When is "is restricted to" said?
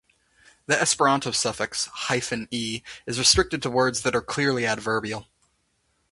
3.05-3.69